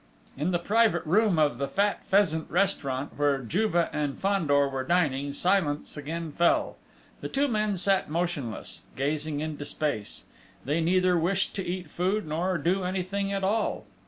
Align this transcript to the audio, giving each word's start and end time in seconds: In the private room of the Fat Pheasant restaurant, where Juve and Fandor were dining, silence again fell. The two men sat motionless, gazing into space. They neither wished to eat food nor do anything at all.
In 0.35 0.49
the 0.49 0.57
private 0.57 1.05
room 1.05 1.37
of 1.37 1.59
the 1.59 1.67
Fat 1.67 2.03
Pheasant 2.03 2.49
restaurant, 2.49 3.11
where 3.19 3.37
Juve 3.37 3.75
and 3.93 4.17
Fandor 4.19 4.67
were 4.67 4.83
dining, 4.83 5.31
silence 5.31 5.95
again 5.95 6.31
fell. 6.31 6.75
The 7.19 7.29
two 7.29 7.47
men 7.47 7.77
sat 7.77 8.09
motionless, 8.09 8.81
gazing 8.95 9.41
into 9.41 9.63
space. 9.63 10.23
They 10.65 10.81
neither 10.81 11.19
wished 11.19 11.53
to 11.57 11.63
eat 11.63 11.87
food 11.91 12.25
nor 12.25 12.57
do 12.57 12.83
anything 12.83 13.31
at 13.31 13.43
all. 13.43 13.85